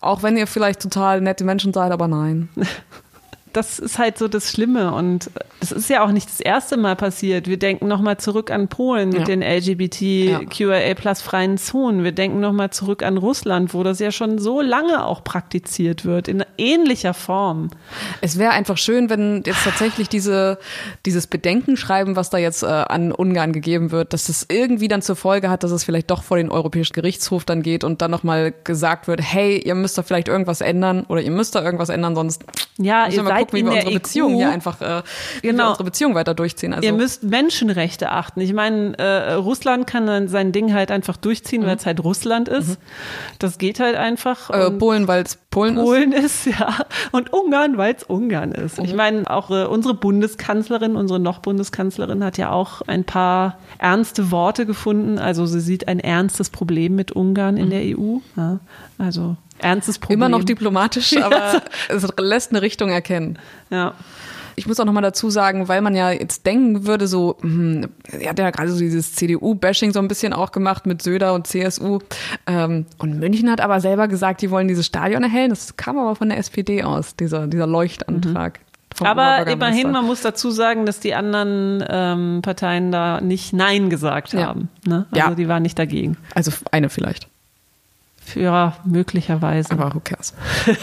[0.00, 2.48] Auch wenn ihr vielleicht total nette Menschen seid, aber nein.
[3.52, 6.96] das ist halt so das Schlimme und das ist ja auch nicht das erste Mal
[6.96, 7.46] passiert.
[7.46, 9.24] Wir denken nochmal zurück an Polen mit ja.
[9.24, 12.04] den LGBTQIA plus freien Zonen.
[12.04, 16.28] Wir denken nochmal zurück an Russland, wo das ja schon so lange auch praktiziert wird,
[16.28, 17.70] in ähnlicher Form.
[18.20, 20.58] Es wäre einfach schön, wenn jetzt tatsächlich diese,
[21.04, 25.16] dieses Bedenkenschreiben, was da jetzt äh, an Ungarn gegeben wird, dass das irgendwie dann zur
[25.16, 28.54] Folge hat, dass es vielleicht doch vor den Europäischen Gerichtshof dann geht und dann nochmal
[28.64, 32.14] gesagt wird, hey, ihr müsst da vielleicht irgendwas ändern oder ihr müsst da irgendwas ändern,
[32.14, 32.44] sonst
[32.78, 35.02] ja, ihr seid gucken, wie wir unsere EU, Beziehung hier einfach, äh,
[35.42, 35.70] genau.
[35.70, 36.72] unsere Beziehung weiter durchziehen.
[36.72, 36.86] Also.
[36.86, 38.40] Ihr müsst Menschenrechte achten.
[38.40, 41.66] Ich meine, äh, Russland kann dann sein Ding halt einfach durchziehen, mhm.
[41.66, 42.68] weil es halt Russland ist.
[42.68, 42.76] Mhm.
[43.38, 44.50] Das geht halt einfach.
[44.50, 46.46] Äh, Polen, weil es Polen, Polen ist.
[46.46, 46.58] ist.
[46.58, 46.74] ja.
[47.12, 48.78] Und Ungarn, weil es Ungarn ist.
[48.78, 48.84] Mhm.
[48.84, 54.30] Ich meine, auch äh, unsere Bundeskanzlerin, unsere noch Bundeskanzlerin hat ja auch ein paar ernste
[54.30, 55.18] Worte gefunden.
[55.18, 57.70] Also sie sieht ein ernstes Problem mit Ungarn in mhm.
[57.70, 58.18] der EU.
[58.36, 58.58] Ja,
[58.98, 60.18] also ernstes Problem.
[60.18, 63.38] Immer noch diplomatisch, aber es lässt eine Richtung erkennen.
[63.70, 63.94] Ja.
[64.56, 68.30] Ich muss auch nochmal dazu sagen, weil man ja jetzt denken würde, so, hm, er
[68.30, 72.00] hat ja gerade so dieses CDU-Bashing so ein bisschen auch gemacht mit Söder und CSU.
[72.46, 75.50] Ähm, und München hat aber selber gesagt, die wollen dieses Stadion erhellen.
[75.50, 78.58] Das kam aber von der SPD aus, dieser, dieser Leuchtantrag.
[78.58, 78.70] Mhm.
[79.06, 84.34] Aber immerhin, man muss dazu sagen, dass die anderen ähm, Parteien da nicht Nein gesagt
[84.34, 84.68] haben.
[84.86, 84.90] Ja.
[84.90, 85.06] Ne?
[85.10, 85.34] Also ja.
[85.34, 86.16] die waren nicht dagegen.
[86.34, 87.28] Also eine vielleicht.
[88.34, 89.72] Ja, möglicherweise.
[89.72, 90.34] Aber who cares?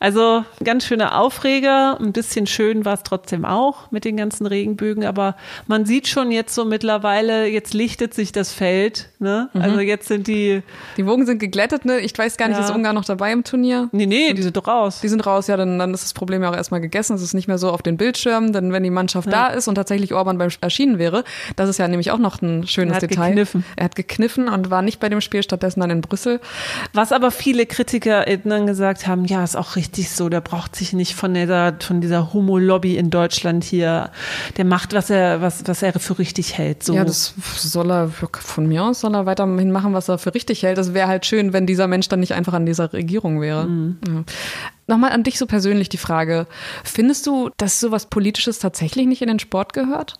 [0.00, 5.04] Also ganz schöner Aufreger, ein bisschen schön war es trotzdem auch mit den ganzen Regenbögen,
[5.04, 9.08] aber man sieht schon jetzt so mittlerweile, jetzt lichtet sich das Feld.
[9.18, 9.48] Ne?
[9.52, 9.60] Mhm.
[9.60, 10.62] Also jetzt sind die.
[10.96, 11.98] Die Wogen sind geglättet, ne?
[12.00, 12.64] Ich weiß gar nicht, ja.
[12.64, 13.88] ist Ungarn noch dabei im Turnier?
[13.92, 15.00] Nee, nee, die sind doch raus.
[15.00, 17.14] Die sind raus, ja, dann, dann ist das Problem ja auch erstmal gegessen.
[17.14, 19.32] Es ist nicht mehr so auf den Bildschirmen, denn wenn die Mannschaft ja.
[19.32, 21.24] da ist und tatsächlich Orban beim erschienen wäre,
[21.56, 23.28] das ist ja nämlich auch noch ein schönes er hat Detail.
[23.30, 23.64] Gekniffen.
[23.76, 26.40] Er hat gekniffen und war nicht bei dem Spiel, stattdessen dann in Brüssel.
[26.92, 30.76] Was aber viele Kritiker dann gesagt haben, ja, ist auch richtig richtig so, der braucht
[30.76, 34.10] sich nicht von dieser, von dieser Homo-Lobby in Deutschland hier,
[34.56, 36.82] der macht, was er, was, was er für richtig hält.
[36.82, 36.94] So.
[36.94, 40.62] Ja, das soll er, von mir aus soll er weiterhin machen, was er für richtig
[40.62, 40.76] hält.
[40.76, 43.64] Das wäre halt schön, wenn dieser Mensch dann nicht einfach an dieser Regierung wäre.
[43.64, 43.98] Mhm.
[44.06, 44.24] Ja.
[44.86, 46.46] Nochmal an dich so persönlich die Frage.
[46.84, 50.18] Findest du, dass sowas Politisches tatsächlich nicht in den Sport gehört?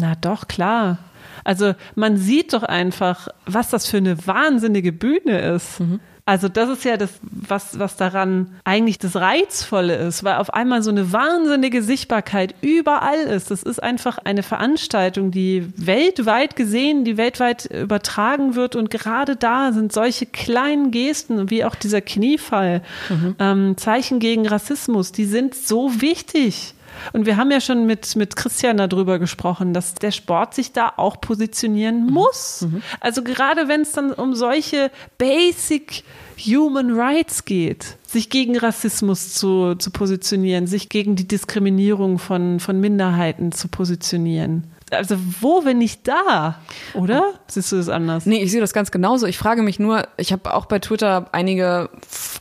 [0.00, 0.98] Na doch, klar.
[1.44, 5.78] Also man sieht doch einfach, was das für eine wahnsinnige Bühne ist.
[5.78, 6.00] Mhm.
[6.28, 10.82] Also das ist ja das, was, was daran eigentlich das Reizvolle ist, weil auf einmal
[10.82, 13.52] so eine wahnsinnige Sichtbarkeit überall ist.
[13.52, 18.74] Das ist einfach eine Veranstaltung, die weltweit gesehen, die weltweit übertragen wird.
[18.74, 23.36] Und gerade da sind solche kleinen Gesten, wie auch dieser Kniefall, mhm.
[23.38, 26.74] ähm, Zeichen gegen Rassismus, die sind so wichtig.
[27.12, 30.92] Und wir haben ja schon mit, mit Christian darüber gesprochen, dass der Sport sich da
[30.96, 32.12] auch positionieren mhm.
[32.12, 32.62] muss.
[32.62, 32.82] Mhm.
[33.00, 36.04] Also gerade wenn es dann um solche Basic
[36.38, 42.80] Human Rights geht, sich gegen Rassismus zu, zu positionieren, sich gegen die Diskriminierung von, von
[42.80, 46.60] Minderheiten zu positionieren also wo, wenn nicht da,
[46.94, 47.34] oder?
[47.48, 48.26] Siehst du das anders?
[48.26, 49.26] Nee, ich sehe das ganz genauso.
[49.26, 51.90] Ich frage mich nur, ich habe auch bei Twitter einige,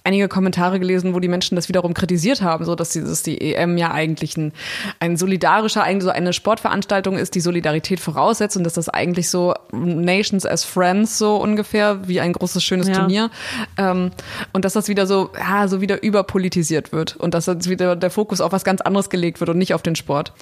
[0.06, 3.54] einige Kommentare gelesen, wo die Menschen das wiederum kritisiert haben, so dass, die, dass die
[3.54, 4.54] EM ja eigentlich ein,
[5.00, 9.54] ein solidarischer, eigentlich so eine Sportveranstaltung ist, die Solidarität voraussetzt und dass das eigentlich so
[9.72, 12.94] Nations as Friends so ungefähr, wie ein großes, schönes ja.
[12.94, 13.32] Turnier.
[13.78, 14.12] Ähm,
[14.54, 18.12] und dass das wieder so, ja, so wieder überpolitisiert wird und dass jetzt wieder der
[18.12, 20.34] Fokus auf was ganz anderes gelegt wird und nicht auf den Sport.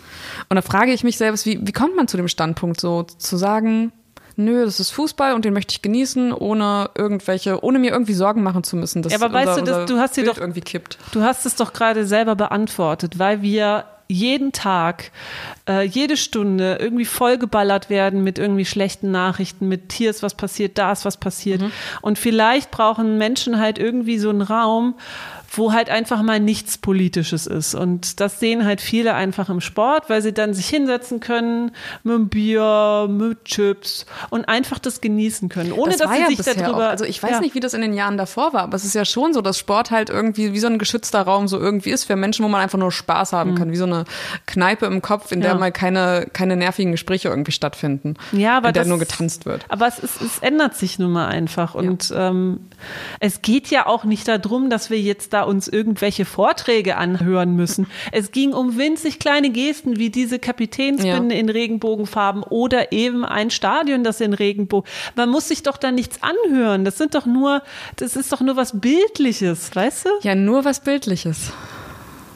[0.49, 3.38] Und da frage ich mich selbst, wie, wie kommt man zu dem Standpunkt, so zu
[3.38, 3.91] sagen,
[4.36, 8.43] nö, das ist Fußball und den möchte ich genießen, ohne irgendwelche, ohne mir irgendwie Sorgen
[8.43, 10.62] machen zu müssen, dass ja, aber weißt unser, du, das, du hast dir doch irgendwie
[10.62, 10.98] kippt.
[11.12, 15.12] Du hast es doch gerade selber beantwortet, weil wir jeden Tag,
[15.67, 20.78] äh, jede Stunde irgendwie vollgeballert werden mit irgendwie schlechten Nachrichten, mit hier ist was passiert,
[20.78, 21.62] da ist was passiert.
[21.62, 21.72] Mhm.
[22.02, 24.96] Und vielleicht brauchen Menschen halt irgendwie so einen Raum,
[25.57, 27.75] wo halt einfach mal nichts Politisches ist.
[27.75, 31.71] Und das sehen halt viele einfach im Sport, weil sie dann sich hinsetzen können
[32.03, 36.27] mit einem Bier, mit Chips und einfach das genießen können, ohne das dass sie ja
[36.27, 36.87] sich darüber.
[36.87, 36.89] Auch.
[36.89, 37.39] Also ich weiß ja.
[37.39, 39.57] nicht, wie das in den Jahren davor war, aber es ist ja schon so, dass
[39.59, 42.61] Sport halt irgendwie wie so ein geschützter Raum so irgendwie ist für Menschen, wo man
[42.61, 43.55] einfach nur Spaß haben mhm.
[43.55, 44.05] kann, wie so eine
[44.47, 45.57] Kneipe im Kopf, in der ja.
[45.57, 48.15] mal keine, keine nervigen Gespräche irgendwie stattfinden.
[48.31, 49.65] Ja, aber in der das, nur getanzt wird.
[49.69, 51.75] Aber es, ist, es ändert sich nun mal einfach.
[51.75, 52.61] Und ähm,
[53.19, 57.88] es geht ja auch nicht darum, dass wir jetzt da uns irgendwelche Vorträge anhören müssen.
[58.12, 61.41] Es ging um winzig kleine Gesten wie diese Kapitänsbinde ja.
[61.41, 64.89] in Regenbogenfarben oder eben ein Stadion, das in Regenbogen.
[65.15, 66.86] Man muss sich doch da nichts anhören.
[66.86, 67.62] Das sind doch nur,
[67.95, 70.10] das ist doch nur was Bildliches, weißt du?
[70.21, 71.51] Ja, nur was Bildliches.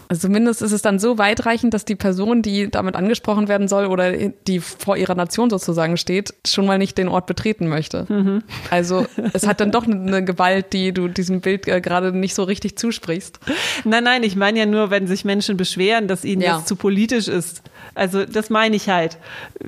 [0.10, 3.88] Also zumindest ist es dann so weitreichend, dass die Person, die damit angesprochen werden soll
[3.88, 8.06] oder die vor ihrer Nation sozusagen steht, schon mal nicht den Ort betreten möchte.
[8.08, 8.43] Mhm.
[8.72, 12.43] Also es hat dann doch eine Gewalt, die du diesem Bild äh, gerade nicht so
[12.43, 13.39] richtig zusprichst.
[13.84, 16.58] Nein, nein, ich meine ja nur, wenn sich Menschen beschweren, dass ihnen ja.
[16.58, 17.63] das zu politisch ist.
[17.96, 19.17] Also das meine ich halt.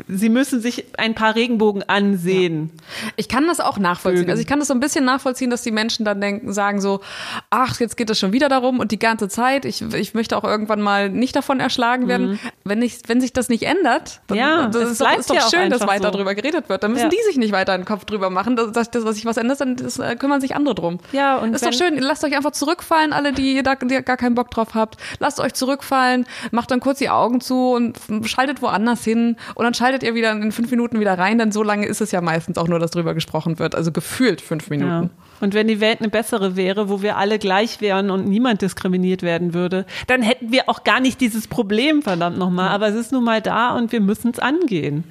[0.08, 2.72] Sie müssen sich ein paar Regenbogen ansehen.
[2.76, 3.12] Ja.
[3.16, 4.20] Ich kann das auch nachvollziehen.
[4.20, 4.32] Vögel.
[4.32, 7.02] Also ich kann das so ein bisschen nachvollziehen, dass die Menschen dann denken, sagen so,
[7.50, 10.44] ach, jetzt geht es schon wieder darum und die ganze Zeit, ich, ich möchte auch
[10.44, 12.32] irgendwann mal nicht davon erschlagen werden.
[12.32, 12.40] Mhm.
[12.64, 15.70] Wenn, ich, wenn sich das nicht ändert, dann ja, das ist, doch, ist doch schön,
[15.70, 16.18] dass weiter so.
[16.18, 16.84] drüber geredet wird.
[16.84, 17.10] Dann müssen ja.
[17.10, 19.76] die sich nicht weiter den Kopf drüber machen, dass, dass, dass sich was ändert, dann
[19.76, 21.00] das, äh, kümmern sich andere drum.
[21.12, 24.36] Ja, und ist doch schön, lasst euch einfach zurückfallen, alle, die da die gar keinen
[24.36, 24.98] Bock drauf habt.
[25.20, 29.74] Lasst euch zurückfallen, macht dann kurz die Augen zu und schaltet woanders hin und dann
[29.74, 32.58] schaltet ihr wieder in fünf Minuten wieder rein, denn so lange ist es ja meistens
[32.58, 33.76] auch nur, dass drüber gesprochen wird.
[33.76, 35.04] Also gefühlt fünf Minuten.
[35.04, 35.29] Ja.
[35.42, 39.22] Und wenn die Welt eine bessere wäre, wo wir alle gleich wären und niemand diskriminiert
[39.22, 42.70] werden würde, dann hätten wir auch gar nicht dieses Problem, verdammt nochmal.
[42.70, 45.04] Aber es ist nun mal da und wir müssen es angehen.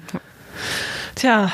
[1.15, 1.51] Tja,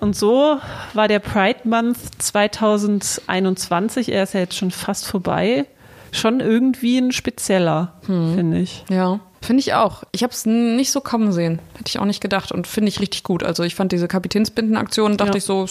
[0.00, 0.58] und so
[0.94, 5.66] war der Pride Month 2021, er ist ja jetzt schon fast vorbei,
[6.12, 8.34] schon irgendwie ein spezieller, hm.
[8.34, 8.84] finde ich.
[8.88, 9.20] Ja.
[9.42, 10.02] Finde ich auch.
[10.12, 11.60] Ich habe es nicht so kommen sehen.
[11.74, 13.44] Hätte ich auch nicht gedacht und finde ich richtig gut.
[13.44, 15.36] Also ich fand diese Kapitänsbindenaktion, dachte ja.
[15.36, 15.66] ich so,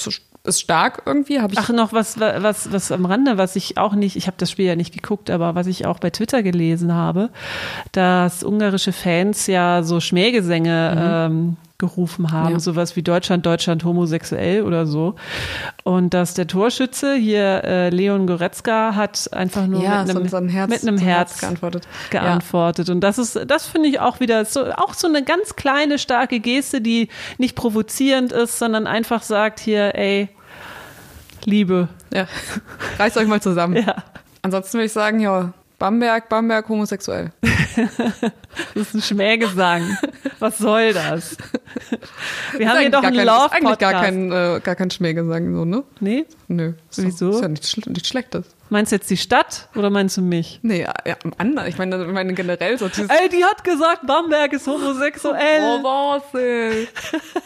[0.46, 1.40] ist stark irgendwie.
[1.40, 4.38] Hab ich Ach, noch was, was, was am Rande, was ich auch nicht, ich habe
[4.38, 7.30] das Spiel ja nicht geguckt, aber was ich auch bei Twitter gelesen habe,
[7.92, 11.38] dass ungarische Fans ja so Schmähgesänge mhm.
[11.38, 12.60] ähm, gerufen haben, ja.
[12.60, 15.16] sowas wie Deutschland, Deutschland homosexuell oder so.
[15.84, 20.40] Und dass der Torschütze hier äh, Leon Goretzka hat einfach nur ja, mit einem, so,
[20.48, 21.88] Herz, mit einem so Herz, Herz, geantwortet.
[22.12, 22.88] geantwortet.
[22.88, 22.94] Ja.
[22.94, 26.40] Und das ist, das finde ich auch wieder so, auch so eine ganz kleine, starke
[26.40, 30.30] Geste, die nicht provozierend ist, sondern einfach sagt hier, ey,
[31.46, 31.88] Liebe.
[32.14, 32.28] Ja.
[32.98, 33.76] Reißt euch mal zusammen.
[33.78, 34.04] Ja.
[34.42, 37.32] Ansonsten würde ich sagen, ja, Bamberg, Bamberg, homosexuell.
[37.72, 39.98] das ist ein Schmähgesang.
[40.40, 41.38] Was soll das?
[42.58, 43.54] Wir haben hier doch einen Love-Podcast.
[43.54, 45.84] eigentlich gar kein, äh, gar kein Schmähgesang, so, ne?
[46.00, 46.26] Nee?
[46.48, 46.74] Nö.
[46.90, 47.28] Ist Wieso?
[47.28, 48.46] Doch, ist ja nichts nicht Schlechtes.
[48.70, 50.60] Meinst du jetzt die Stadt oder meinst du mich?
[50.64, 51.68] Nee, ja, ja anderen.
[51.68, 55.82] Ich meine, ich meine generell so Ey, die hat gesagt, Bamberg ist homosexuell.
[55.82, 56.88] Oh, was, ey.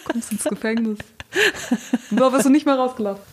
[0.06, 1.00] Kommst ins Gefängnis.
[2.12, 3.24] Da wirst du nicht mehr rausgelassen.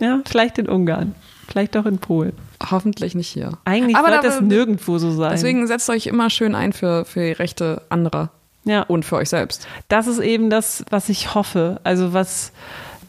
[0.00, 1.14] Ja, vielleicht in Ungarn.
[1.48, 2.32] Vielleicht auch in Polen.
[2.70, 3.58] Hoffentlich nicht hier.
[3.64, 5.32] Eigentlich aber sollte das nirgendwo so sein.
[5.32, 8.30] Deswegen setzt euch immer schön ein für, für die Rechte anderer.
[8.64, 8.82] Ja.
[8.82, 9.66] Und für euch selbst.
[9.88, 11.80] Das ist eben das, was ich hoffe.
[11.82, 12.52] Also was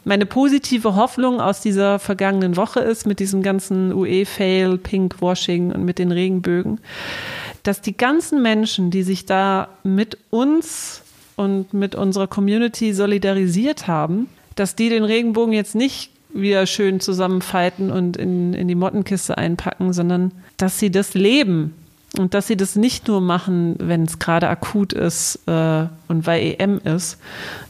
[0.04, 5.98] meine positive Hoffnung aus dieser vergangenen Woche ist, mit diesem ganzen UE-Fail, Pinkwashing und mit
[5.98, 6.80] den Regenbögen,
[7.62, 11.01] dass die ganzen Menschen, die sich da mit uns
[11.42, 17.90] und mit unserer Community solidarisiert haben, dass die den Regenbogen jetzt nicht wieder schön zusammenfalten
[17.90, 21.74] und in, in die Mottenkiste einpacken, sondern dass sie das leben
[22.18, 26.54] und dass sie das nicht nur machen, wenn es gerade akut ist äh, und weil
[26.58, 27.18] EM ist,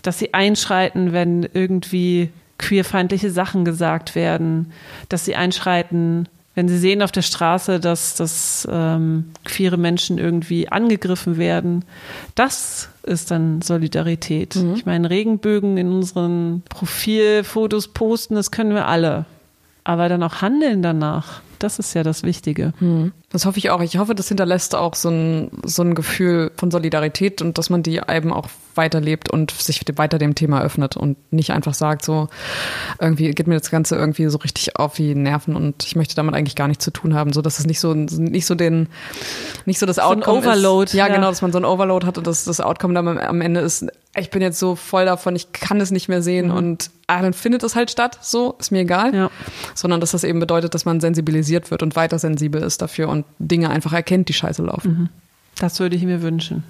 [0.03, 4.73] dass sie einschreiten, wenn irgendwie queerfeindliche Sachen gesagt werden,
[5.09, 10.69] dass sie einschreiten, wenn sie sehen auf der Straße, dass, dass ähm, queere Menschen irgendwie
[10.69, 11.85] angegriffen werden,
[12.35, 14.57] das ist dann Solidarität.
[14.57, 14.75] Mhm.
[14.75, 19.25] Ich meine, Regenbögen in unseren Profilfotos posten, das können wir alle.
[19.85, 22.73] Aber dann auch handeln danach, das ist ja das Wichtige.
[22.81, 23.13] Mhm.
[23.31, 23.81] Das hoffe ich auch.
[23.81, 27.83] Ich hoffe, das hinterlässt auch so ein, so ein Gefühl von Solidarität und dass man
[27.83, 32.29] die eben auch weiterlebt und sich weiter dem Thema öffnet und nicht einfach sagt, so
[33.01, 36.35] irgendwie geht mir das Ganze irgendwie so richtig auf die Nerven und ich möchte damit
[36.35, 38.89] eigentlich gar nichts zu tun haben, so dass es nicht so nicht so den
[39.67, 40.85] nicht so das so Outcome Overload.
[40.85, 40.95] Ist.
[40.95, 43.41] Ja, ja, genau, dass man so ein Overload hat und dass das Outcome dann am
[43.41, 46.55] Ende ist, ich bin jetzt so voll davon, ich kann es nicht mehr sehen mhm.
[46.55, 49.31] und ah, dann findet es halt statt, so ist mir egal, ja.
[49.75, 53.25] sondern dass das eben bedeutet, dass man sensibilisiert wird und weiter sensibel ist dafür und
[53.39, 54.91] Dinge einfach erkennt, die scheiße laufen.
[54.91, 55.09] Mhm.
[55.59, 56.65] Das würde ich mir wünschen.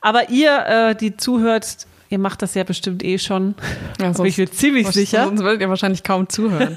[0.00, 3.54] Aber ihr, äh, die zuhört, ihr macht das ja bestimmt eh schon.
[4.00, 5.24] Ja, sonst, ich bin ziemlich sicher.
[5.24, 6.76] Sonst würdet ihr wahrscheinlich kaum zuhören.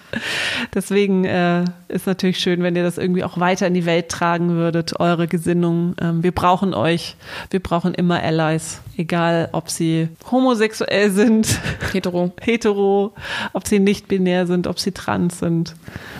[0.74, 4.50] Deswegen äh, ist natürlich schön, wenn ihr das irgendwie auch weiter in die Welt tragen
[4.50, 5.94] würdet, eure Gesinnung.
[6.00, 7.16] Ähm, wir brauchen euch.
[7.50, 8.80] Wir brauchen immer Allies.
[8.96, 11.60] Egal, ob sie homosexuell sind,
[11.92, 13.14] hetero, hetero,
[13.52, 15.74] ob sie nicht binär sind, ob sie trans sind.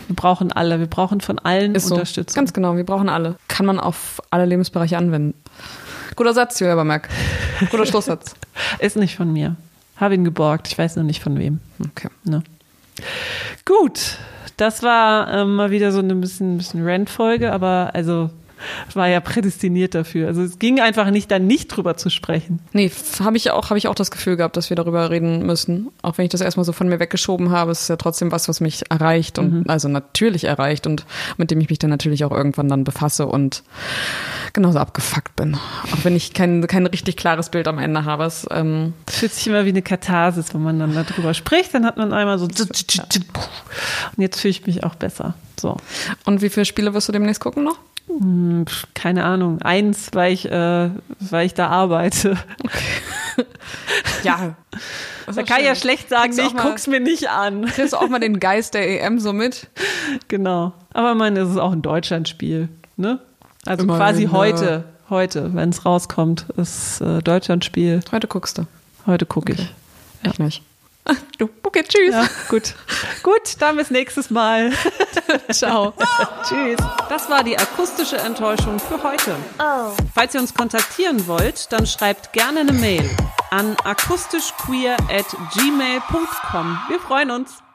[0.08, 0.78] Wir brauchen alle.
[0.78, 2.34] Wir brauchen von allen ist Unterstützung.
[2.34, 2.40] So.
[2.40, 3.36] Ganz genau, wir brauchen alle.
[3.48, 5.34] Kann man auf alle Lebensbereiche anwenden.
[6.16, 7.08] Guter Satz, Julia Bermerk.
[7.70, 8.34] Guter Schlusssatz.
[8.78, 9.56] ist nicht von mir.
[9.96, 10.68] Habe ihn geborgt.
[10.68, 11.60] Ich weiß nur nicht von wem.
[11.78, 12.08] Okay.
[12.24, 12.42] Ne?
[13.64, 14.18] Gut,
[14.56, 18.30] das war ähm, mal wieder so eine bisschen, bisschen Rant-Folge, aber also
[18.94, 20.28] war ja prädestiniert dafür.
[20.28, 22.60] Also es ging einfach nicht, da nicht drüber zu sprechen.
[22.72, 22.90] Nee,
[23.20, 25.88] habe ich auch, habe ich auch das Gefühl gehabt, dass wir darüber reden müssen.
[26.02, 28.48] Auch wenn ich das erstmal so von mir weggeschoben habe, ist es ja trotzdem was,
[28.48, 29.64] was mich erreicht und mhm.
[29.68, 31.04] also natürlich erreicht und
[31.36, 33.62] mit dem ich mich dann natürlich auch irgendwann dann befasse und
[34.52, 35.54] genauso abgefuckt bin.
[35.54, 38.24] Auch wenn ich kein, kein richtig klares Bild am Ende habe.
[38.24, 41.96] Es ähm fühlt sich immer wie eine Katharsis, wenn man dann darüber spricht, dann hat
[41.96, 42.58] man einmal so und
[44.16, 45.34] jetzt fühle ich mich auch besser.
[45.58, 45.76] So.
[46.24, 47.78] Und wie viele Spiele wirst du demnächst gucken noch?
[48.08, 48.64] Hm,
[48.94, 49.60] keine Ahnung.
[49.62, 52.36] Eins, weil ich, äh, weil ich da arbeite.
[52.64, 53.44] Okay.
[54.22, 54.54] ja.
[55.26, 57.66] Da kann ich ja schlecht sagen, nee, ich mal, guck's mir nicht an.
[57.66, 59.68] Kriegst du auch mal den Geist der EM so mit?
[60.28, 60.72] Genau.
[60.92, 63.18] Aber meine, es ist auch ein Deutschlandspiel, ne?
[63.64, 65.10] Also Immerhin, quasi heute, ja.
[65.10, 68.00] heute, wenn es rauskommt, ist äh, Deutschlandspiel.
[68.12, 68.66] Heute guckst du.
[69.04, 69.62] Heute gucke okay.
[69.62, 70.24] ich.
[70.24, 70.30] Ja.
[70.30, 70.62] Ich nicht.
[71.38, 72.14] Du, okay, tschüss.
[72.14, 72.74] Ja, gut.
[73.22, 74.72] gut, dann bis nächstes Mal.
[75.52, 75.92] Ciao.
[76.48, 76.78] tschüss.
[77.08, 79.36] Das war die akustische Enttäuschung für heute.
[79.58, 79.92] Oh.
[80.14, 83.08] Falls ihr uns kontaktieren wollt, dann schreibt gerne eine Mail
[83.50, 86.78] an akustischqueer at gmail.com.
[86.88, 87.65] Wir freuen uns.